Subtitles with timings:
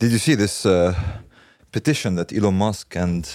[0.00, 0.94] Did you see this uh,
[1.72, 3.26] petition that Elon Musk and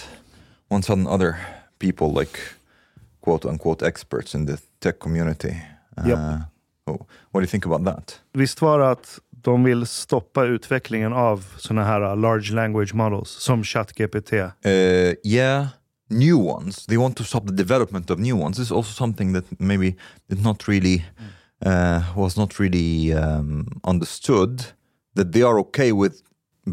[0.68, 1.36] one certain other
[1.78, 2.38] people, like
[3.20, 5.56] quote unquote experts in the tech community?
[5.98, 6.18] Uh, Yep.
[6.86, 8.20] oh, what do you think about that?
[8.32, 13.28] Visst var det att de vill stoppa utvecklingen av såna här uh, large language models
[13.30, 14.32] som ChatGPT?
[14.32, 14.70] Uh,
[15.24, 15.66] yeah,
[16.08, 16.86] new ones.
[16.86, 18.56] They want to stop the development of new ones.
[18.56, 19.96] This is also something that maybe
[20.28, 21.04] did not really
[21.66, 24.62] uh, was not really um, understood.
[25.14, 26.22] That they are okay with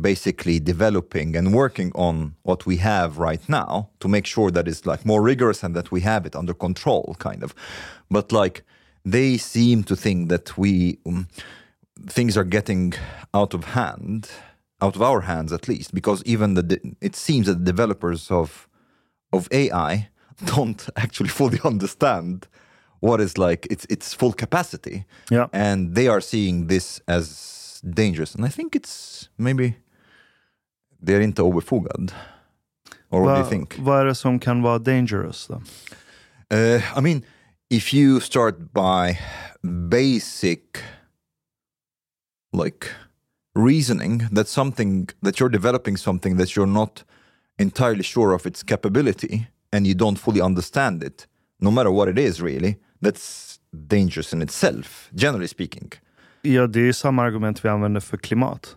[0.01, 4.85] basically developing and working on what we have right now to make sure that it's
[4.85, 7.55] like more rigorous and that we have it under control, kind of.
[8.11, 8.63] But like
[9.03, 11.27] they seem to think that we um,
[12.07, 12.93] things are getting
[13.33, 14.29] out of hand,
[14.81, 18.67] out of our hands at least, because even the it seems that the developers of
[19.33, 20.09] of AI
[20.45, 22.47] don't actually fully understand
[22.99, 25.47] what is like its its full capacity, Yeah.
[25.51, 27.27] and they are seeing this as
[27.81, 28.35] dangerous.
[28.35, 29.73] And I think it's maybe
[31.01, 32.13] they're inte obefogad.
[33.11, 33.79] Or what do you think?
[33.79, 35.61] Vad är det som kan vara dangerous då?
[36.51, 37.23] Uh, I mean,
[37.69, 39.19] if you start by
[39.89, 40.83] basic,
[42.53, 42.87] like
[43.55, 47.03] reasoning that something that you're developing something that you're not
[47.57, 51.27] entirely sure of its capability and you don't fully understand it,
[51.59, 55.91] no matter what it is, really, that's dangerous in itself, generally speaking.
[56.41, 58.75] Ja, det är ju samma argument vi använder för klimat.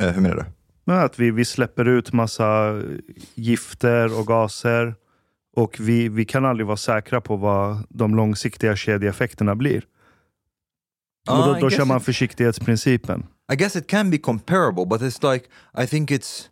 [0.00, 0.44] Uh, hur menar du?
[0.84, 2.80] Men att vi, vi släpper ut massa
[3.34, 4.94] gifter och gaser
[5.56, 9.84] och vi, vi kan aldrig vara säkra på vad de långsiktiga kedjeeffekterna blir.
[11.30, 13.26] och Ah, då, I då kör man it- försiktighetsprincipen.
[13.52, 15.46] I guess it can be comparable, but it's like
[15.84, 16.48] I think it's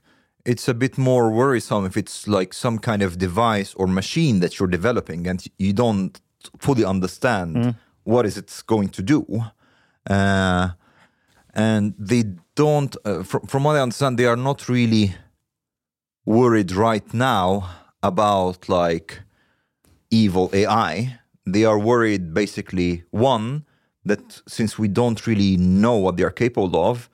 [0.49, 4.53] it's a bit more worrisome if it's like some kind of device or machine that
[4.61, 6.19] you're developing and you don't
[6.61, 9.25] fully understand what is it's going to do.
[10.09, 10.71] Uh,
[11.55, 12.25] and they
[12.55, 15.15] don't, uh, from, from what I understand, they are not really
[16.25, 17.71] worried right now
[18.03, 19.21] about like
[20.11, 21.19] evil AI.
[21.47, 23.65] They are worried basically one
[24.05, 27.09] that since we don't really know what they are capable of,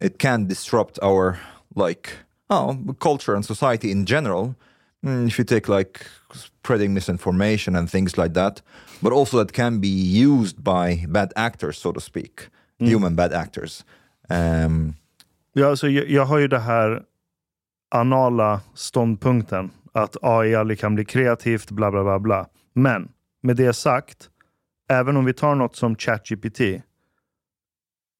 [0.00, 1.38] it can disrupt our
[1.74, 2.12] like
[2.50, 4.56] oh culture and society in general.
[5.04, 6.00] Mm, if you take like
[6.34, 8.62] spreading misinformation and things like that,
[9.00, 12.48] but also that can be used by bad actors, so to speak,
[12.78, 13.84] human bad actors.
[14.30, 14.94] Um,
[15.56, 17.02] Ja, alltså, jag, jag har ju det här
[17.90, 22.46] anala ståndpunkten att AI aldrig kan bli kreativt, bla bla bla bla.
[22.72, 23.08] Men
[23.42, 24.30] med det sagt,
[24.88, 26.58] även om vi tar något som ChatGPT,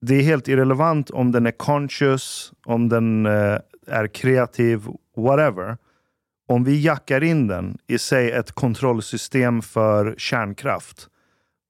[0.01, 5.77] det är helt irrelevant om den är conscious, om den eh, är kreativ, whatever.
[6.49, 11.09] Om vi jackar in den i sig ett kontrollsystem för kärnkraft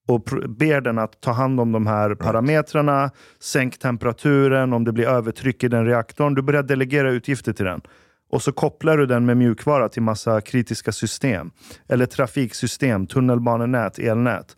[0.07, 5.07] och ber den att ta hand om de här parametrarna, sänk temperaturen, om det blir
[5.07, 6.35] övertryck i den reaktorn.
[6.35, 7.81] Du börjar delegera utgifter till den.
[8.29, 11.51] Och så kopplar du den med mjukvara till massa kritiska system.
[11.87, 14.57] Eller trafiksystem, tunnelbanenät, elnät.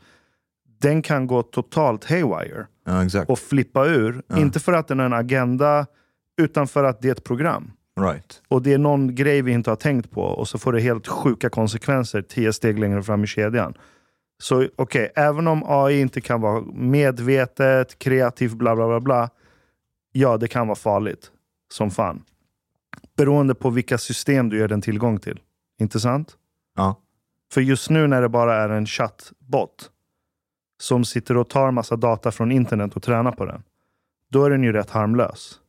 [0.81, 4.21] Den kan gå totalt haywire ja, och flippa ur.
[4.37, 5.85] Inte för att den har en agenda,
[6.37, 7.71] utan för att det är ett program.
[7.97, 8.41] Right.
[8.47, 11.07] Och det är någon grej vi inte har tänkt på och så får det helt
[11.07, 13.73] sjuka konsekvenser tio steg längre fram i kedjan.
[14.39, 19.29] Så okej, även om AI inte kan vara medvetet, kreativt, bla bla bla bla.
[20.11, 21.31] Ja, det kan vara farligt.
[21.71, 22.23] Som fan.
[23.17, 25.39] Beroende på vilka system du ger den tillgång till.
[25.79, 26.37] Inte sant?
[26.75, 27.01] Ja.
[27.51, 29.91] För just nu när det bara är en chattbot
[30.81, 33.63] som sitter och tar massa data från internet och tränar på den.
[34.29, 35.59] Då är den ju rätt harmlös.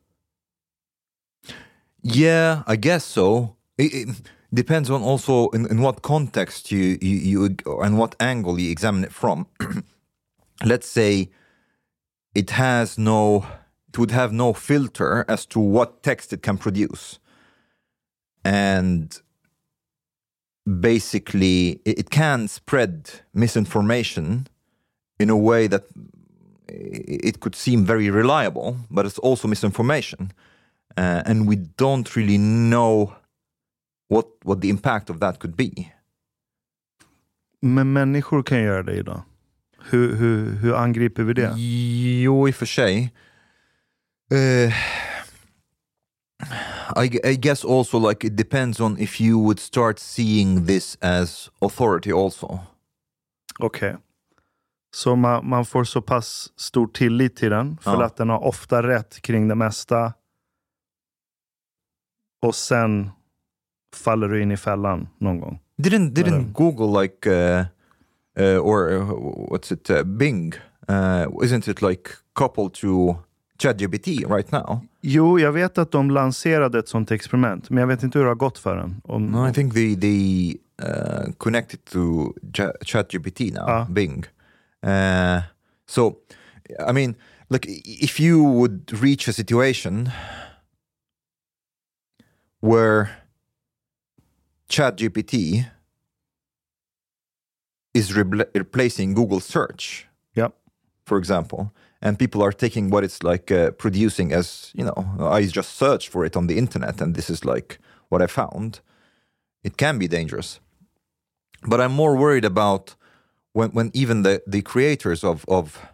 [2.03, 3.55] Yeah, I guess so.
[3.77, 4.21] It, it
[4.53, 9.03] depends on also in, in what context you, you you and what angle you examine
[9.03, 9.47] it from.
[10.65, 11.29] Let's say
[12.35, 13.45] it has no
[13.89, 17.19] it would have no filter as to what text it can produce
[18.45, 19.21] and
[20.81, 24.47] basically it it can spread misinformation
[25.19, 25.83] in a way that
[26.69, 30.31] eh, it could seem very reliable but it's also misinformation
[30.99, 33.13] uh, and we don't really know
[34.09, 35.71] what what the impact of that could be
[37.61, 39.21] Men människor kan göra det idag.
[39.89, 41.53] Hur, hur, hur angriper vi det?
[42.23, 43.13] Jo, i och för sig.
[44.33, 44.73] Uh,
[47.03, 51.49] I, I guess also like it depends on if you would start seeing this as
[51.61, 52.59] authority also.
[53.59, 53.97] Okej.
[54.95, 58.05] Så man, man får så pass stor tillit till den för Ja.
[58.05, 60.13] att den har ofta rätt kring det mesta.
[62.41, 63.09] Och sen
[63.95, 65.59] faller du in i fällan någon gång.
[65.77, 67.65] Didn't didn't Google like uh,
[68.39, 69.11] uh, or uh,
[69.51, 70.53] what's it uh, Bing?
[70.89, 73.15] Uh, isn't it like coupled to
[73.59, 74.79] ChatGPT right now?
[75.01, 78.29] Jo, jag vet att de lanserade ett sånt experiment, men jag vet inte hur det
[78.31, 79.01] har gått för den.
[79.03, 80.53] Om, No, I think they they
[80.83, 83.85] uh, connected to Cha- ChatGPT now, Ah.
[83.89, 84.25] Bing.
[84.85, 85.41] Uh,
[85.89, 86.13] so,
[86.89, 87.15] I mean,
[87.49, 90.09] like if you would reach a situation
[92.59, 93.17] where
[94.69, 95.69] ChatGPT
[97.93, 100.49] is repla- replacing Google search, Ja.
[101.05, 101.71] for example,
[102.01, 106.09] and people are taking what it's like uh, producing as, you know, I just searched
[106.09, 107.79] for it on the internet and this is like
[108.09, 108.81] what I found,
[109.63, 110.59] it can be dangerous.
[111.67, 112.95] But I'm more worried about
[113.53, 115.87] when, when even the, the creators of, of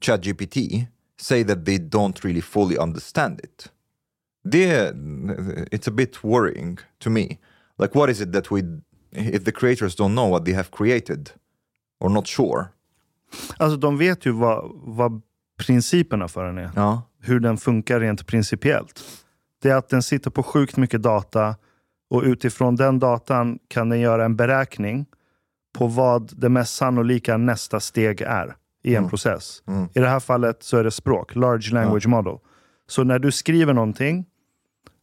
[0.00, 3.68] ChatGPT say that they don't really fully understand it.
[4.52, 4.92] They,
[5.70, 7.38] it's a bit worrying to me.
[7.78, 8.62] Like, what is it that we,
[9.12, 11.30] if the creators don't know what they have created
[12.00, 12.64] or not sure?
[13.56, 15.22] Alltså de vet ju vad, vad
[15.58, 16.70] principerna för den är.
[16.76, 17.02] Ja.
[17.20, 19.04] Hur den funkar rent principiellt.
[19.62, 21.56] Det är att den sitter på sjukt mycket data
[22.10, 25.06] och utifrån den datan kan den göra en beräkning
[25.78, 29.62] på vad det mest sannolika nästa steg är i en process.
[29.94, 32.38] I det här fallet så är det språk, large language model.
[32.88, 34.26] Så när du skriver någonting,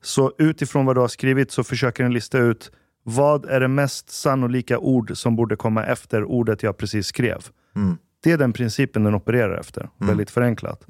[0.02, 2.72] så utifrån vad du har skrivit så försöker den lista ut
[3.04, 7.48] vad är det mest sannolika ord som borde komma efter ordet jag precis skrev.
[8.24, 10.86] Det är den principen den opererar efter, väldigt förenklat.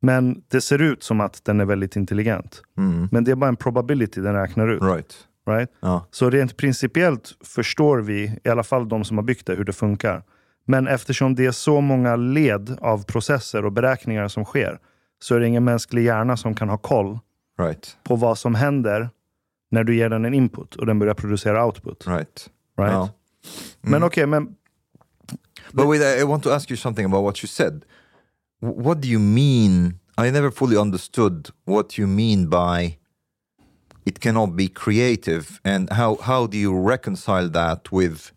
[0.00, 2.62] Men det ser ut som att den är väldigt intelligent.
[3.10, 4.82] Men det är bara en probability den räknar ut.
[4.82, 5.14] Right.
[5.48, 5.70] Right?
[5.80, 6.06] Ja.
[6.10, 9.72] Så rent principiellt förstår vi, i alla fall de som har byggt det, hur det
[9.72, 10.22] funkar.
[10.64, 14.78] Men eftersom det är så många led av processer och beräkningar som sker,
[15.18, 17.18] så är det ingen mänsklig hjärna som kan ha koll
[17.60, 17.96] Right.
[18.04, 19.10] på vad som händer
[19.70, 22.06] när du ger den en input och den börjar producera output.
[22.06, 22.50] Right.
[22.78, 22.92] Right?
[22.92, 23.08] Ja.
[23.80, 24.54] Men okej, men
[25.72, 27.84] But wait, I want to ask you something about what you said.
[28.60, 29.98] What do you mean?
[30.18, 32.98] I never fully understood what you mean by
[34.04, 38.32] it cannot be creative, and how how do you reconcile that with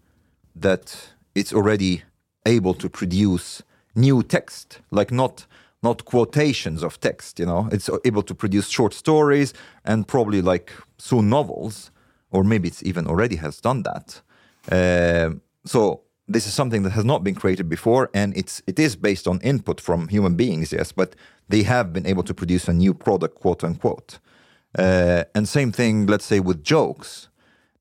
[0.62, 2.04] that it's already
[2.46, 3.64] able to produce
[3.96, 5.46] new text, like not
[5.84, 7.40] not quotations of text.
[7.40, 9.54] You know, it's able to produce short stories
[9.86, 11.92] and probably like soon novels,
[12.32, 14.22] or maybe it's even already has done that.
[14.72, 15.36] Uh,
[15.66, 19.28] so this is something that has not been created before, and it's it is based
[19.28, 21.16] on input from human beings, yes, but
[21.50, 24.20] they have been able to produce a new product, quote unquote.
[24.78, 27.28] Uh, and same thing, let's say with jokes,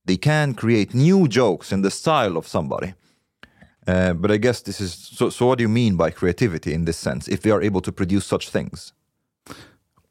[0.06, 2.94] they can create new jokes in the style of somebody.
[3.90, 5.30] Uh, but I guess this is so.
[5.30, 7.32] So, what do you mean by creativity in this sense?
[7.34, 8.94] If they are able to produce such things,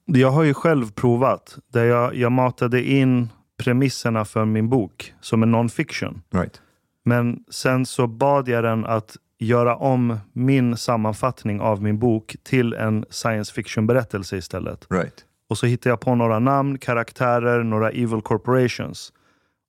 [0.05, 5.43] jag har ju själv provat, där jag, jag matade in premisserna för min bok som
[5.43, 6.21] en non-fiction.
[6.33, 6.61] right?
[7.05, 12.73] Men sen så bad jag den att göra om min sammanfattning av min bok till
[12.73, 14.87] en science fiction-berättelse istället.
[14.89, 15.25] Right.
[15.49, 19.13] Och så hittade jag på några namn, karaktärer, några evil corporations.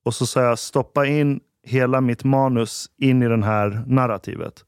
[0.04, 4.64] Och så sa jag stoppa in hela mitt manus in i den här narrativet.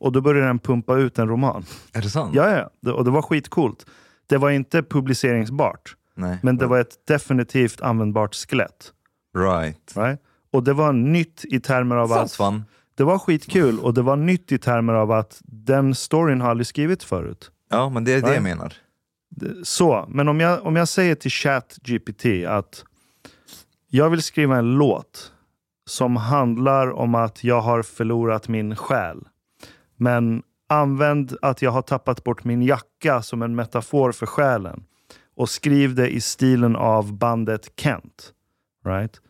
[0.00, 1.64] Och då började den pumpa ut en roman.
[1.92, 2.34] Är det sant?
[2.34, 2.70] Ja, ja.
[2.82, 3.86] Det- Och det var skitcoolt.
[4.26, 5.96] Det var inte publiceringsbart.
[6.14, 6.38] Nej.
[6.42, 8.92] Men det var ett definitivt användbart skelett.
[9.38, 9.96] Right.
[9.96, 10.20] Right?
[10.52, 12.46] Och det var nytt i termer av Sounds att...
[12.46, 12.64] fun.
[12.94, 16.66] Det var skitkul och det var nytt i termer av att den storyn har aldrig
[16.66, 17.50] skrivits förut.
[17.70, 18.42] Ja, men det är det jag Right.
[18.42, 18.74] menar.
[19.62, 22.84] Så, men om jag, om jag säger till ChatGPT att
[23.88, 25.32] jag vill skriva en låt
[25.90, 29.28] som handlar om att jag har förlorat min själ.
[29.96, 34.84] Men använd att jag har tappat bort min jacka som en metafor för själen.
[35.36, 38.32] Och skriv det i stilen av bandet Kent.
[38.84, 39.20] Right?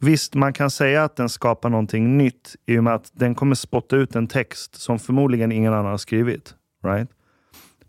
[0.00, 3.54] Visst, man kan säga att den skapar någonting nytt i och med att den kommer
[3.54, 6.54] spotta ut en text som förmodligen ingen annan har skrivit.
[6.84, 7.10] Right?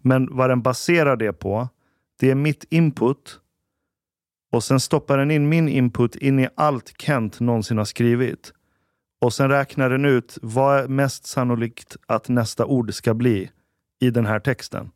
[0.01, 1.67] Men vad den baserar det på,
[2.19, 3.39] det är mitt input.
[4.53, 8.53] Och sen stoppar den in min input in i allt Kent någonsin har skrivit.
[9.21, 13.49] Och sen räknar den ut vad är mest sannolikt att nästa ord ska bli
[14.01, 14.91] i den här texten.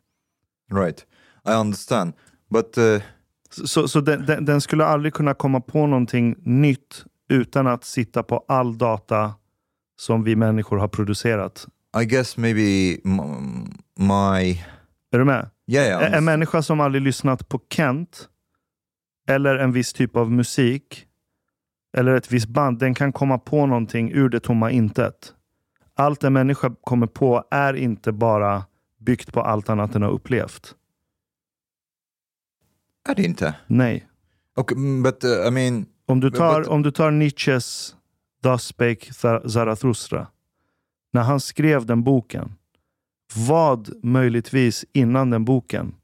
[0.73, 1.05] Right.
[1.49, 2.13] I understand.
[2.49, 3.01] But uh,
[3.49, 8.23] Så, så den, den, den skulle aldrig kunna komma på någonting nytt utan att sitta
[8.23, 9.33] på all data
[9.99, 11.67] som vi människor har producerat.
[12.01, 12.61] I guess maybe
[13.95, 14.61] my
[15.11, 15.49] Är du med?
[15.67, 18.29] yeah, yeah en människa som aldrig lyssnat på Kent
[19.27, 21.07] eller en viss typ av musik
[21.97, 25.33] eller ett visst band, den kan komma på någonting ur det tomma intet.
[25.95, 28.65] Allt en människa kommer på är inte bara
[28.99, 30.75] byggt på allt annat den har upplevt.
[33.09, 33.55] är det inte.
[33.67, 34.07] Nej.
[34.55, 37.95] Okay, mm, but uh, I mean, Om du tar, but- om du tar Nietzsches
[38.41, 40.27] Das spake Za- Zarathustra.
[41.13, 42.53] När han skrev den boken.
[43.47, 45.95] Vad möjligtvis innan den boken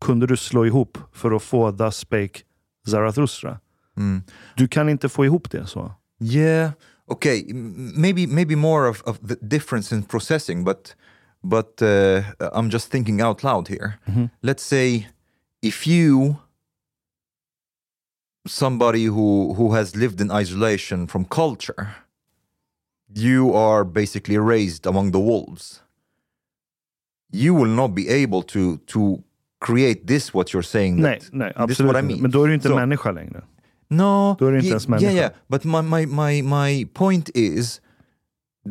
[0.00, 2.40] kunde du slå ihop för att få Das spake
[2.88, 3.60] Zarathustra?
[3.96, 4.22] mm,
[4.56, 5.92] Du kan inte få ihop det så.
[6.20, 6.70] yeah,
[7.06, 7.44] okay,
[7.96, 10.96] maybe maybe more of, of the difference in processing, but
[11.44, 13.92] but uh, I'm just thinking out loud here.
[14.42, 15.06] Let's say
[15.62, 16.34] if you
[18.46, 21.86] somebody who who has lived in isolation from culture,
[23.14, 25.82] you are basically raised among the wolves.
[27.30, 29.22] You will not be able to to
[29.60, 30.96] create this what you're saying.
[31.00, 32.22] Nej, that- nej this is absolut what I mean.
[32.22, 33.42] Men då är du inte So- människa längre.
[33.90, 35.12] No, Då är det inte ens yeah, människa.
[35.12, 35.30] yeah.
[35.48, 37.80] But my, my, my, my point is,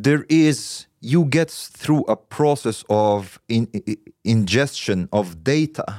[0.04, 5.94] there is you get through a process of in, i- ingestion of data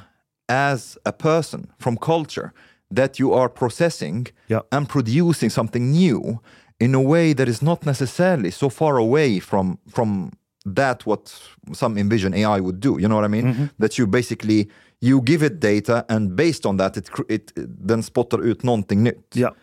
[0.48, 2.50] as a person from culture
[2.94, 4.62] that you are processing Yeah.
[4.70, 6.38] and producing something new
[6.80, 10.30] in a way that is not necessarily so far away from from
[10.76, 11.20] that what
[11.74, 13.00] some envision AI would do.
[13.00, 13.46] You know what I mean?
[13.46, 13.64] Mm-hmm.
[13.78, 17.52] That you basically you give it data and based on that it, it
[17.86, 19.36] den spottar ut någonting nytt.
[19.36, 19.54] Ja.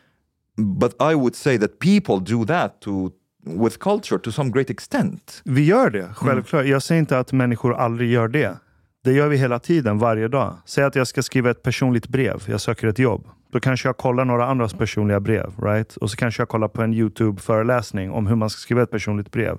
[0.57, 3.11] But I would say that people do that to
[3.45, 5.41] with culture to some great extent.
[5.45, 6.65] Vi gör det, självklart.
[6.65, 8.57] Jag säger inte att människor aldrig gör det.
[9.03, 10.57] Det gör vi hela tiden, varje dag.
[10.65, 12.43] Säg att jag ska skriva ett personligt brev.
[12.47, 13.27] Jag söker ett jobb.
[13.51, 15.53] Då kanske jag kollar några andras personliga brev.
[15.61, 15.95] Right?
[15.95, 19.31] Och så kanske jag kollar på en YouTube-föreläsning om hur man ska skriva ett personligt
[19.31, 19.57] brev.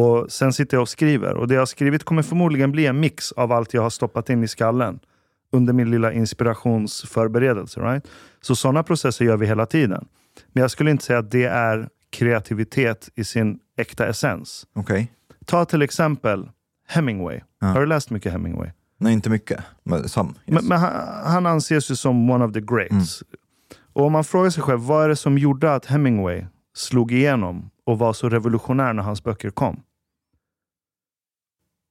[0.00, 1.34] Och Sen sitter jag och skriver.
[1.34, 4.30] Och Det jag har skrivit kommer förmodligen bli en mix av allt jag har stoppat
[4.30, 5.00] in i skallen
[5.52, 7.80] under min lilla inspirationsförberedelse.
[7.80, 8.06] Right?
[8.40, 10.08] Så sådana processer gör vi hela tiden.
[10.52, 14.66] Men jag skulle inte säga att det är kreativitet i sin äkta essens.
[14.74, 15.06] Okay.
[15.46, 16.48] Ta till exempel
[16.88, 17.40] Hemingway.
[17.60, 18.70] Har du läst mycket Hemingway?
[18.98, 19.60] Nej, inte mycket.
[19.82, 20.28] Men some.
[20.28, 20.36] Yes.
[20.46, 20.92] Men, men han,
[21.24, 23.22] han anses ju som one of the greats.
[23.92, 27.70] Och om man frågar sig själv, vad är det som gjorde att Hemingway slog igenom
[27.86, 29.82] och var så revolutionär när hans böcker kom?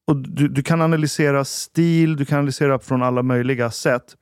[0.09, 4.15] Och du, du kan analysera stil, du kan analysera från alla möjliga sätt.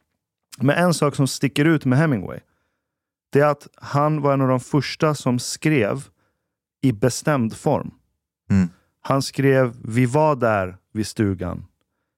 [0.58, 2.40] Men en sak som sticker ut med Hemingway,
[3.30, 6.04] det är att han var en av de första som skrev
[6.82, 7.92] i bestämd form.
[8.50, 8.70] Mm.
[9.02, 11.66] Han skrev, vi var där vid stugan.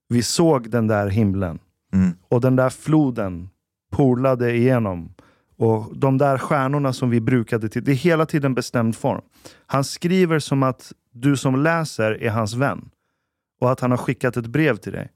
[0.07, 1.59] Vi såg den där himlen.
[1.93, 2.11] Mm.
[2.27, 3.49] Och den där floden
[3.91, 5.13] polade igenom.
[5.57, 7.83] Och de där stjärnorna som vi brukade till.
[7.83, 9.21] Det är hela tiden bestämd form.
[9.65, 12.89] Han skriver som att du som läser är hans vän.
[13.59, 15.11] Och att han har skickat ett brev till dig.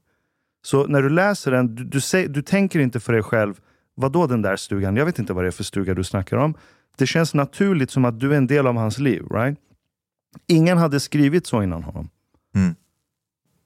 [0.62, 3.60] Så när du läser den, du, du, säger, du tänker inte för dig själv,
[3.94, 4.96] vad då den där stugan?
[4.96, 6.54] Jag vet inte vad det är för stuga du snackar om.
[6.96, 9.22] Det känns naturligt som att du är en del av hans liv.
[9.30, 9.58] right?
[10.46, 12.08] Ingen hade skrivit så innan honom.
[12.54, 12.74] Mm.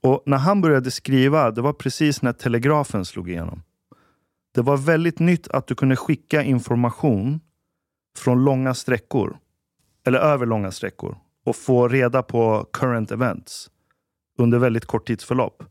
[0.02, 3.62] Och när han började skriva, det var precis när telegrafen slog igenom.
[4.54, 7.40] Det var väldigt nytt att du kunde skicka information
[8.18, 9.38] från långa sträckor.
[10.06, 11.16] Eller över långa sträckor.
[11.44, 13.70] Och få reda på current events.
[14.38, 15.62] Under väldigt kort tidsförlopp.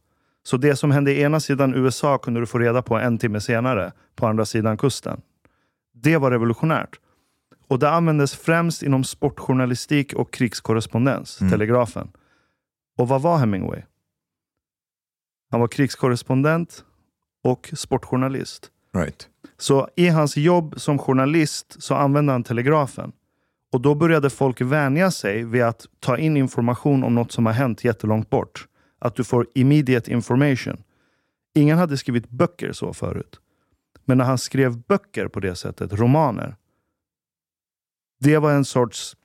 [0.43, 3.41] Så det som hände i ena sidan USA kunde du få reda på en timme
[3.41, 5.21] senare på andra sidan kusten.
[5.93, 6.99] Det var revolutionärt.
[7.67, 12.11] Och det användes främst inom sportjournalistik och krigskorrespondens, telegrafen.
[12.97, 13.81] Och vad var Hemingway?
[15.51, 16.83] Han var krigskorrespondent
[17.43, 18.71] och sportjournalist.
[18.93, 19.29] Right.
[19.57, 23.11] Så i hans jobb som journalist så använde han telegrafen.
[23.71, 27.53] Och då började folk vänja sig vid att ta in information om något som har
[27.53, 28.67] hänt jättelångt bort.
[28.99, 30.83] Att du får immediate information.
[31.55, 33.39] Ingen hade skrivit böcker så förut.
[34.05, 36.55] Men när han skrev böcker på det sättet, romaner.
[38.19, 39.15] Det var en sorts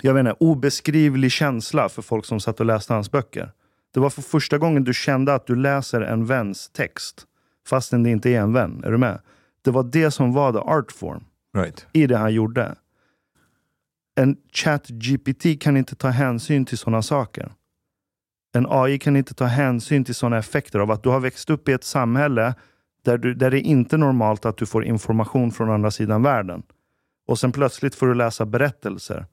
[0.00, 3.52] jag vet inte, obeskrivlig känsla för folk som satt och läste hans böcker.
[3.94, 7.26] Det var för första gången du kände att du läser en väns text.
[7.68, 8.84] Fastän det inte är en vän.
[8.84, 9.20] Är du med?
[9.62, 11.24] Det var det som var the art form
[11.56, 11.86] Right.
[11.92, 12.74] i det han gjorde.
[14.20, 17.52] En chat GPT kan inte ta hänsyn till sådana saker.
[18.52, 21.68] En AI kan inte ta hänsyn till sådana effekter av att du har växt upp
[21.68, 22.54] i ett samhälle
[23.04, 26.22] där, du, där det är inte är normalt att du får information från andra sidan
[26.22, 26.62] världen.
[27.26, 29.26] Och sen plötsligt får du läsa berättelser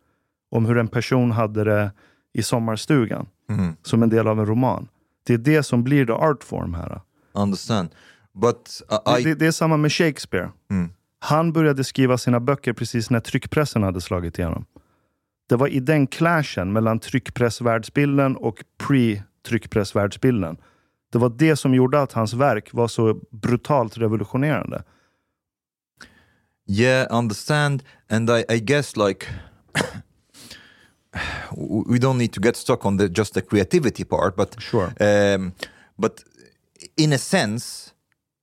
[0.52, 1.92] om hur en person hade det
[2.34, 3.28] i sommarstugan.
[3.50, 3.76] Mm.
[3.82, 4.88] Som en del av en roman.
[5.24, 7.02] Det är det som blir the art form här.
[7.34, 7.90] Understand.
[8.34, 9.24] But uh, I...
[9.24, 10.50] Det, det är samma med Shakespeare.
[10.72, 10.90] Mm.
[11.20, 14.66] Han började skriva sina böcker precis när tryckpressen hade slagit igenom.
[15.48, 20.58] Det var i den clashen mellan tryckpressvärldsbilden och pre-tryckpressvärldsbilden.
[21.12, 24.84] Det var det som gjorde att hans verk var så brutalt revolutionerande.
[26.70, 27.84] Yeah, understand.
[28.10, 29.26] And I, I guess like
[31.88, 34.92] we don't need to get stuck on the just the creativity part, but Sure.
[35.36, 35.52] um,
[35.98, 36.24] but
[36.98, 37.94] in a sense,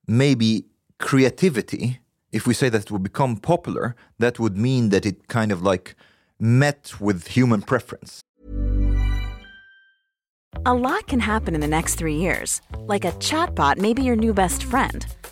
[0.07, 0.63] maybe
[0.99, 2.01] creativity,
[2.33, 5.63] if we say that it will become popular, that would mean that it kind of
[5.63, 5.95] like
[6.39, 8.21] met with human preference.
[10.67, 12.63] A lot can happen in the next three years.
[12.79, 15.05] Like a chatbot may be your new best friend.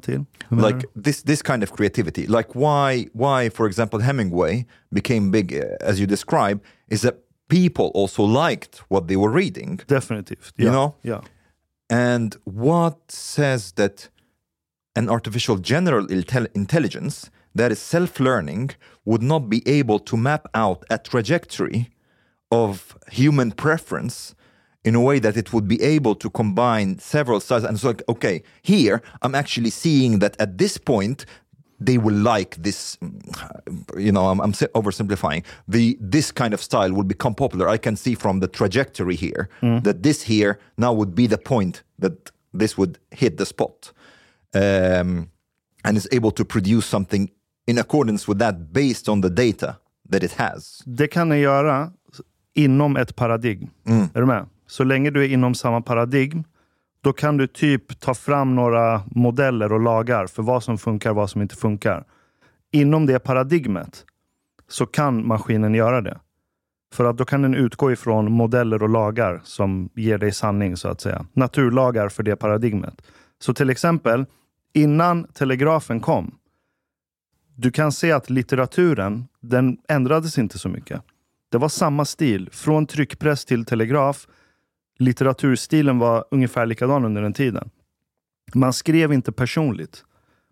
[0.00, 0.26] Till.
[0.50, 5.90] Like this this kind of creativity like why why for example hemingway became big uh,
[5.90, 7.14] as you describe is that
[7.48, 9.94] people also liked what they were reading du?
[9.94, 10.52] Definitivt.
[10.56, 10.94] You know?
[11.02, 11.20] Ja.
[11.90, 14.10] and what says that
[14.94, 18.70] an artificial general intel- intelligence that is self-learning
[19.04, 21.90] would not be able to map out a trajectory
[22.50, 24.34] of human preference
[24.86, 27.64] in a way that it would be able to combine several styles.
[27.64, 31.26] And so like okay here i'm actually seeing that at this point
[31.86, 33.10] they will like this mm,
[34.06, 35.42] you know i'm, I'm si- oversimplifying.
[35.68, 37.68] The this kind of style will become popular.
[37.74, 39.48] I can see from the trajectory here
[39.84, 43.92] that this here now would be the point that this would hit the spot.
[44.54, 45.28] Um,
[45.84, 47.30] and is able to produce something
[47.66, 49.76] in accordance with that based on the data
[50.10, 50.82] that it has.
[50.86, 51.92] Det kan den göra
[52.54, 53.70] inom ett paradigm.
[54.14, 54.46] Är du med?
[54.66, 56.44] Så länge du är inom samma paradigm,
[57.00, 61.16] då kan du typ ta fram några modeller och lagar för vad som funkar och
[61.16, 62.04] vad som inte funkar.
[62.72, 64.04] Inom det paradigmet
[64.68, 66.18] så kan maskinen göra det.
[66.94, 70.88] För att då kan den utgå ifrån modeller och lagar som ger dig sanning, så
[70.88, 71.26] att säga.
[71.32, 73.02] Naturlagar för det paradigmet.
[73.38, 74.26] Så till exempel,
[74.72, 76.38] innan telegrafen kom,
[77.54, 81.02] du kan se att litteraturen, den ändrades inte så mycket.
[81.48, 82.48] Det var samma stil.
[82.52, 84.26] Från tryckpress till telegraf.
[84.98, 87.70] Litteraturstilen var ungefär likadan under den tiden.
[88.54, 90.04] Man skrev inte personligt.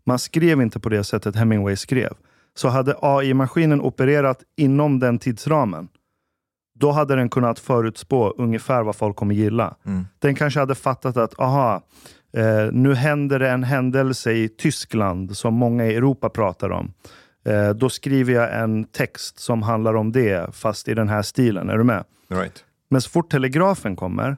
[0.07, 2.13] Man skrev inte på det sättet Hemingway skrev.
[2.55, 5.89] Så hade AI-maskinen opererat inom den tidsramen,
[6.75, 9.77] då hade den kunnat förutspå ungefär vad folk kommer gilla.
[10.19, 11.83] Den kanske hade fattat att, aha,
[12.37, 16.93] eh, nu händer det en händelse i Tyskland som många i Europa pratar om.
[17.45, 21.71] Eh, då skriver jag en text som handlar om det, fast i den här stilen.
[21.71, 22.05] Är du med?
[22.29, 24.37] right Men så fort telegrafen kommer,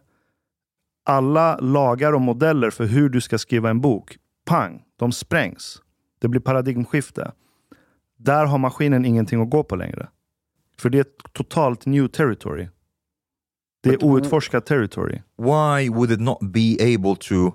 [1.04, 5.82] alla lagar och modeller för hur du ska skriva en bok, pang, de sprängs.
[6.18, 7.32] Det blir paradigmskifte.
[8.16, 10.08] Där har maskinen ingenting att gå på längre.
[10.78, 12.68] För det är ett totalt new territory.
[13.82, 15.22] Det är outforskat territory.
[15.36, 17.52] why would it not be able to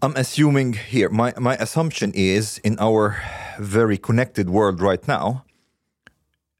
[0.00, 3.16] i'm assuming here my, my assumption is in our
[3.58, 5.40] very connected world right now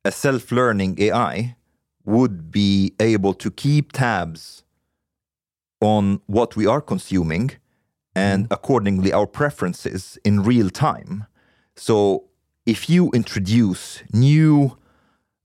[0.05, 1.57] a self-learning ai
[2.05, 4.62] would be able to keep tabs
[5.81, 7.51] on what we are consuming
[8.14, 11.25] and accordingly our preferences in real time
[11.77, 12.25] so
[12.67, 14.77] if you introduce new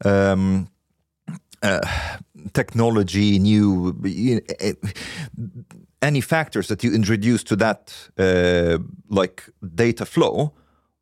[0.05, 0.69] um,
[2.53, 4.73] technology, new eh,
[6.01, 8.77] any factors that you introduce to that uh,
[9.09, 9.43] like
[9.75, 10.53] data flow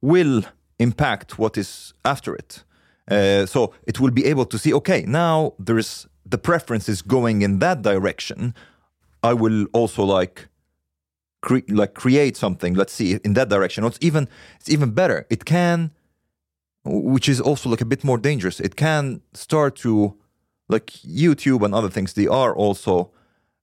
[0.02, 0.44] will
[0.80, 2.64] impact what is after it.
[3.10, 7.02] Uh, so it will be able to see, okay, now there is the preference is
[7.02, 8.54] going in that direction,
[9.24, 10.48] I will also like
[11.42, 12.74] cre- like create something.
[12.74, 13.84] Let's see in that direction.
[13.86, 14.28] It's even
[14.60, 15.26] it's even better.
[15.30, 15.92] It can,
[16.84, 18.60] which is also like a bit more dangerous.
[18.60, 20.16] It can start to
[20.70, 20.88] like
[21.22, 22.14] YouTube and other things.
[22.14, 23.12] They are also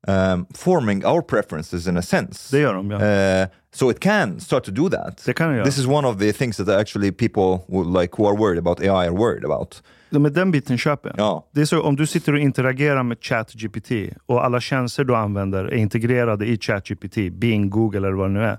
[0.06, 2.56] um, forming our preferences in a sense.
[2.56, 3.42] Det gör de, ja.
[3.42, 5.36] Uh, so it can start to do that.
[5.36, 5.64] Kan det göra.
[5.64, 8.80] This is one of the things that actually people who, like who are worried about
[8.80, 9.82] AI are worried about.
[10.10, 11.18] Men den biten köper jag.
[11.18, 11.48] Ja.
[11.52, 13.90] Det är så, om du sitter och interagerar med ChatGPT
[14.26, 18.44] och alla tjänster du använder är integrerade i ChatGPT, Bing, Google eller vad det nu
[18.44, 18.58] är.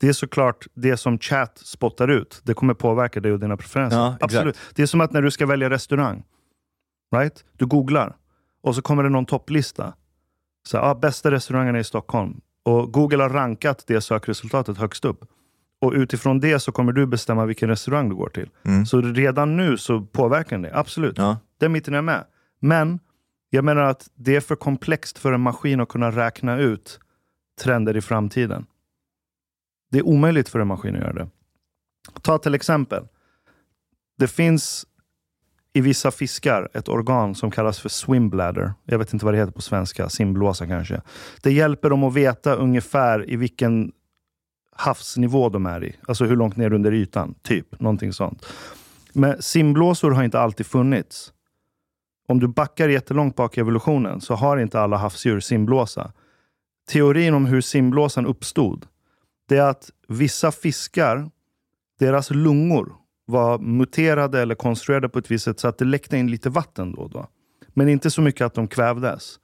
[0.00, 2.40] Det är såklart det som chat spottar ut.
[2.42, 3.98] Det kommer påverka dig och dina preferenser.
[3.98, 4.16] Ja.
[4.20, 4.58] Absolut.
[4.74, 6.22] Det är som att när du ska välja restaurang.
[7.16, 7.44] Right?
[7.56, 8.16] Du googlar
[8.62, 9.94] och så kommer det någon topplista.
[10.66, 12.40] Så, ah, bästa restaurangerna i Stockholm.
[12.62, 15.24] Och Google har rankat det sökresultatet högst upp.
[15.80, 18.50] Och utifrån det så kommer du bestämma vilken restaurang du går till.
[18.86, 20.70] Så redan nu så påverkar det.
[20.74, 21.18] Absolut.
[21.18, 21.38] Ja.
[21.58, 22.24] Den biten är med.
[22.60, 23.00] Men
[23.50, 27.00] jag menar att det är för komplext för en maskin att kunna räkna ut
[27.62, 28.66] trender i framtiden.
[29.90, 31.28] Det är omöjligt för en maskin att göra det.
[32.22, 33.08] Ta till exempel.
[34.18, 34.86] Det finns
[35.76, 38.74] i vissa fiskar ett organ som kallas för swimbladder.
[38.84, 40.08] Jag vet inte vad det heter på svenska.
[40.08, 41.02] Simblåsa kanske.
[41.42, 43.92] Det hjälper dem att veta ungefär i vilken
[44.76, 45.96] havsnivå de är i.
[46.08, 47.34] Alltså hur långt ner under ytan.
[47.42, 47.80] Typ.
[47.80, 48.46] Någonting sånt.
[49.12, 51.32] Men simblåsor har inte alltid funnits.
[52.28, 56.12] Om du backar jättelångt bak i evolutionen så har inte alla havsdjur simblåsa.
[56.88, 58.86] Teorin om hur simblåsan uppstod,
[59.48, 61.30] det är att vissa fiskar,
[61.98, 66.30] deras lungor var muterade eller konstruerade på ett visst sätt så att det läckte in
[66.30, 67.26] lite vatten då och då.
[67.68, 69.36] Men inte så mycket att de kvävdes.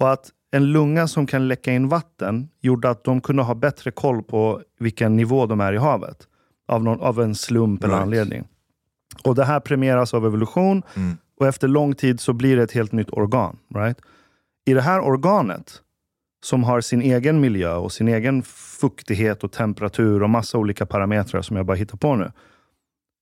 [0.00, 3.90] Och att en lunga som kan läcka in vatten gjorde att de kunde ha bättre
[3.90, 6.26] koll på vilken nivå de är i havet.
[6.68, 8.02] Av, någon, av en slump eller Right.
[8.02, 8.44] anledning.
[9.24, 10.82] Och det här premieras av evolution
[11.40, 13.58] och efter lång tid så blir det ett helt nytt organ.
[13.74, 13.98] Right?
[14.66, 15.82] I det här organet,
[16.44, 21.42] som har sin egen miljö och sin egen fuktighet och temperatur och massa olika parametrar
[21.42, 22.32] som jag bara hittar på nu,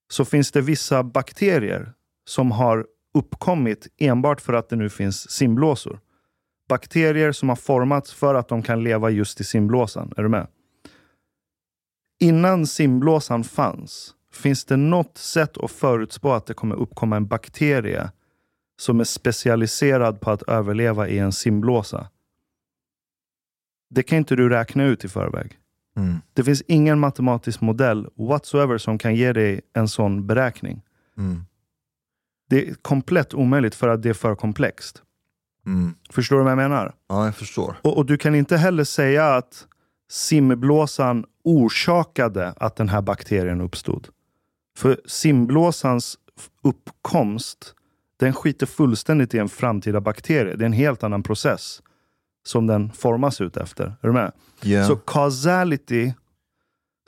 [0.08, 1.92] så finns det vissa bakterier
[2.24, 6.00] som har uppkommit enbart för att det nu finns simblåsor.
[6.68, 10.12] Bakterier som har formats för att de kan leva just i simblåsan.
[10.16, 10.46] Är du med?
[12.20, 18.10] Innan simblåsan fanns, finns det något sätt att förutspå att det kommer uppkomma en bakterie
[18.80, 22.10] som är specialiserad på att överleva i en simblåsa?
[23.90, 25.58] Det kan inte du räkna ut i förväg.
[25.98, 26.20] Mm.
[26.34, 30.82] Det finns ingen matematisk modell whatsoever som kan ge dig en sån beräkning.
[31.16, 31.44] Mm.
[32.50, 35.02] Det är komplett omöjligt för att det är för komplext.
[35.66, 35.94] Mm.
[36.10, 36.94] Förstår du vad jag menar?
[37.08, 37.76] Ja, jag förstår.
[37.82, 39.66] Och, och du kan inte heller säga att
[40.10, 44.08] simblåsan orsakade att den här bakterien uppstod.
[44.76, 46.18] För simblåsans
[46.62, 47.74] uppkomst,
[48.16, 50.56] den skiter fullständigt i en framtida bakterie.
[50.56, 51.82] Det är en helt annan process
[52.48, 53.84] som den formas ut efter.
[53.84, 54.32] Är du med?
[54.62, 54.86] Yeah.
[54.88, 56.12] Så causality,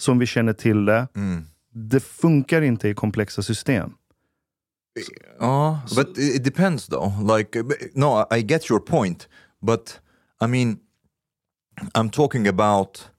[0.01, 1.45] som vi känner till det, Mm.
[1.75, 3.95] det funkar inte i komplexa system.
[5.39, 7.37] Oh, but it depends though.
[7.37, 9.29] Like, uh, no, I get your point,
[9.63, 10.01] but
[10.45, 10.79] I mean,
[11.95, 13.11] I'm talking about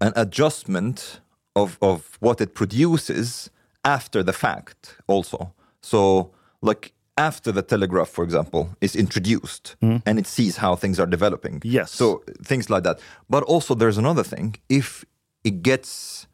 [0.00, 1.20] an adjustment
[1.54, 3.50] of of what it produces
[3.82, 5.50] after the fact, also.
[5.80, 6.30] So,
[6.62, 9.98] like after the telegraph, for example, is introduced, mm-hmm.
[10.06, 11.62] and it sees how things are developing.
[11.64, 11.90] Yes.
[11.90, 13.00] So things like that.
[13.30, 14.56] But also, there's another thing.
[14.68, 15.04] If
[15.44, 16.26] it gets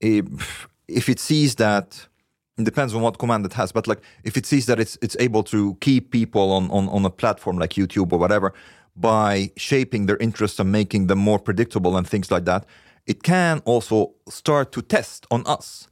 [0.00, 2.08] if, if it sees that
[2.56, 5.16] it depends on what command it has but like if it sees that it's it's
[5.18, 8.52] able to keep people on on, on a platform like youtube or whatever
[8.96, 12.64] by shaping their interests and making them more predictable and things like that
[13.06, 15.88] it can also start to test on us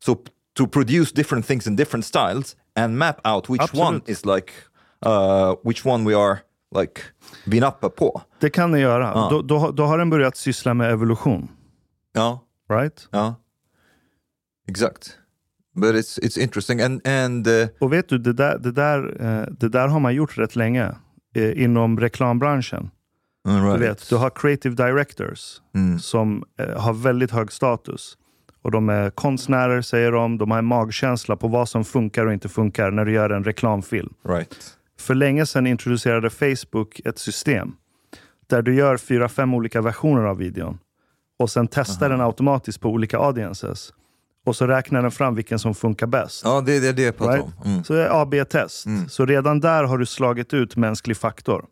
[0.00, 0.22] so
[0.54, 4.08] to produce different things in different styles and map out which one Absolut.
[4.08, 4.52] is like
[5.06, 6.38] uh, which one we are
[6.78, 7.00] like
[7.64, 9.28] up på Det kan den göra.
[9.30, 11.48] Då, då, då har den börjat syssla med evolution.
[12.12, 13.08] ja Right?
[13.10, 13.34] ja
[14.68, 15.18] exakt
[15.74, 19.46] but it's it's interesting and and uh, Och vet du, det där, det där, eh,
[19.58, 20.94] det där har man gjort rätt länge
[21.34, 22.90] eh, inom reklambranschen.
[23.48, 23.80] all Du right.
[23.80, 25.60] vet, du har creative directors
[26.00, 28.16] som eh, har väldigt hög status.
[28.66, 30.38] Och De är konstnärer, säger de.
[30.38, 33.44] De har en magkänsla på vad som funkar och inte funkar när du gör en
[33.44, 34.14] reklamfilm.
[34.28, 37.72] right För länge sedan introducerade Facebook ett system
[38.46, 40.78] där du gör fyra, fem olika versioner av videon
[41.38, 43.92] och sen testar den automatiskt på olika audiences.
[44.46, 46.42] Och så räknar den fram vilken som funkar bäst.
[46.44, 47.44] Ja, det, det är det jag pratar Right?
[47.64, 47.70] om.
[47.70, 47.84] Mm.
[47.84, 48.86] Så det är AB-test.
[49.08, 51.64] Så redan där har du slagit ut mänsklig faktor.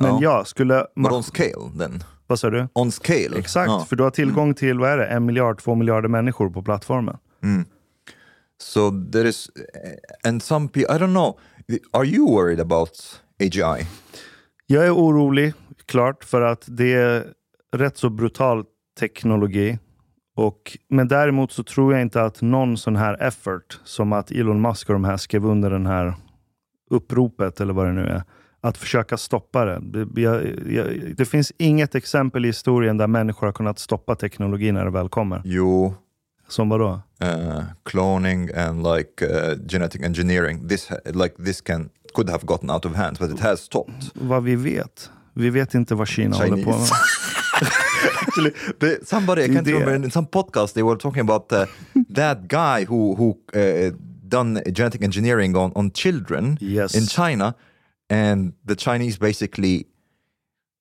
[0.00, 0.18] Men Ja.
[0.22, 0.86] ja, skulle...
[0.96, 2.04] Ma- on scale then?
[2.32, 2.68] Vad sa du?
[2.72, 3.38] On scale?
[3.38, 3.86] Exakt, Ja.
[3.88, 5.06] för du har tillgång till vad är det?
[5.06, 7.16] en miljard, två miljarder människor på plattformen.
[8.62, 9.50] So there is,
[10.24, 11.38] and some people, I don't know,
[11.92, 13.86] Are you worried about AGI?
[14.66, 15.54] Jag är orolig,
[15.86, 17.26] klart, för att det är
[17.76, 18.64] rätt så brutal
[19.00, 19.78] teknologi.
[20.36, 24.60] Och, men däremot så tror jag inte att någon sån här effort, som att Elon
[24.62, 26.14] Musk och de här skrev under den här
[26.90, 28.22] uppropet, eller vad det nu är,
[28.64, 29.80] att försöka stoppa det.
[30.04, 34.72] Det, jag, jag, det finns inget exempel i historien där människor har kunnat stoppa teknologi
[34.72, 35.42] när det väl kommer.
[35.44, 35.94] Jo,
[36.48, 37.00] Som vadå?
[37.24, 40.68] uh, cloning and like uh, genetic engineering.
[40.68, 44.10] This like this can could have gotten out of hand, but it has stopped.
[44.14, 45.10] Vad vi vet.
[45.34, 46.64] Vi vet inte vad Kina håller på med.
[46.64, 46.94] Chinese.
[48.26, 49.72] Actually, the, somebody I can't det.
[49.72, 51.64] remember in some podcast they were talking about uh,
[52.14, 53.92] that guy who who uh,
[54.28, 56.94] done genetic engineering on on children Yes.
[56.94, 57.54] in China,
[58.12, 59.84] and the Chinese basically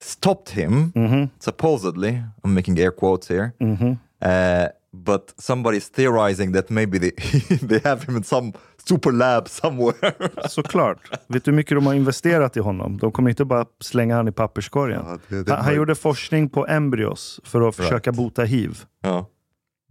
[0.03, 1.25] stopped him Mm-hmm.
[1.39, 2.23] supposedly.
[2.43, 3.51] I'm making air quotes here.
[3.59, 7.11] Uh, but somebody's theorizing that maybe they
[7.67, 8.51] they have him in some
[8.87, 10.13] super lab somewhere.
[10.49, 10.97] Såklart.
[11.27, 12.97] Vet du hur mycket de har investerat i honom?
[12.97, 15.01] De kommer inte bara slänga han i papperskorgen.
[15.07, 18.83] Ja, det- det han, han gjorde forskning på embryos för att försöka bota hiv.
[19.07, 19.25] oh.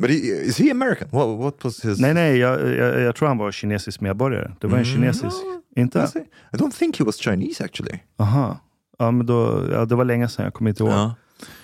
[0.01, 1.09] But he, is he American?
[1.13, 2.01] What, what was his?
[2.01, 4.53] Nej, nej, jag, jag, jag tror han var kinesisk medborgare.
[4.61, 5.37] Det var en kinesisk.
[5.77, 5.99] Inte?
[5.99, 6.21] Was he?
[6.53, 7.99] I don't think he was Chinese actually.
[8.19, 8.61] Aha.
[8.99, 10.93] Ja, men då, ja, det var länge sedan, jag kommer inte ihåg.
[10.93, 11.15] Ja.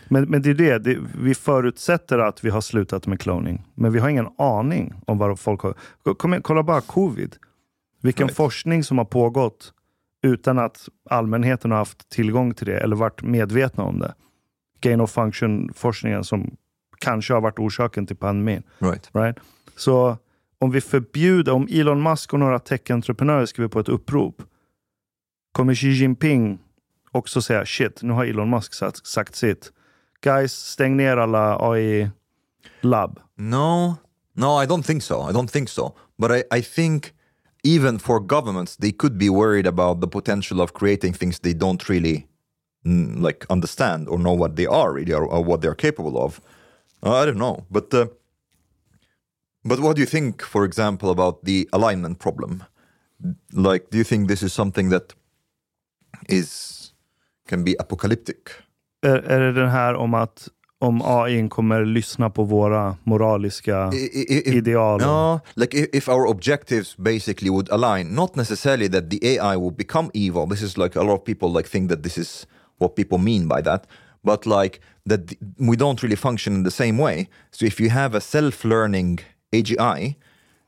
[0.09, 3.67] Men, men det är det, det, vi förutsätter att vi har slutat med cloning.
[3.75, 5.75] Men vi har ingen aning om vad folk har...
[6.15, 7.37] Kom, igen, kolla bara covid.
[8.03, 8.37] Vilken Right.
[8.37, 9.73] forskning som har pågått
[10.23, 14.15] utan att allmänheten har haft tillgång till det eller varit medvetna om det.
[14.81, 16.57] Gain of function-forskningen som
[16.99, 18.63] kanske har varit orsaken till pandemin.
[18.79, 19.11] Right.
[19.13, 19.37] Right?
[19.77, 20.19] Så
[20.59, 24.43] om vi förbjuder, om Elon Musk och några tech-entreprenörer skriver på ett upprop,
[25.53, 26.59] kommer Xi Jinping
[27.13, 29.73] också säga shit, nu har Elon Musk sagt, sagt sitt.
[30.21, 33.21] Guys, stäng ner alla AI-labb.
[33.37, 33.97] No,
[34.33, 35.31] no, I don't think so.
[35.31, 35.93] I don't think so.
[36.19, 37.13] But I, I think
[37.63, 41.89] even for governments, they could be worried about the potential of creating things they don't
[41.89, 42.27] really
[42.87, 46.41] mm, like understand or know what they are really or, or what they're capable of.
[47.13, 48.07] I don't know, but uh,
[49.65, 52.65] but what do you think, for example, about the alignment problem?
[53.53, 55.15] Like, do you think this is something that
[56.29, 56.93] is
[57.49, 58.37] can be apocalyptic?
[59.03, 64.47] Är, är det den här om att om AI kommer lyssna på våra moraliska if-
[64.47, 65.01] ideal?
[65.01, 69.73] No, like if, if our objectives basically would align, not necessarily that the AI will
[69.73, 70.47] become evil.
[70.49, 72.47] This is like a lot of people like think that this is
[72.79, 73.87] what people mean by that,
[74.27, 77.29] but like that th- we don't really function in the same way.
[77.53, 79.21] So if you have a self-learning
[79.53, 80.17] AGI,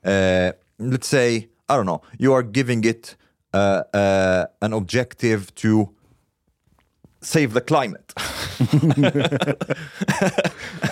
[0.03, 0.51] uh,
[0.91, 3.15] let's say I don't know, you are giving it
[3.53, 5.89] uh, uh, an objective to
[7.21, 8.13] save the climate.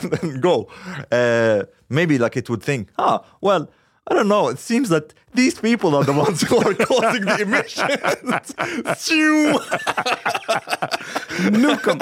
[0.02, 0.70] and then go.
[1.12, 3.70] Uh, maybe like it would think, ah, well,
[4.10, 4.48] I don't know.
[4.50, 8.54] It seems that these people are the ones who are causing the emissions.
[9.04, 9.60] Phew.
[11.52, 12.02] Nukem!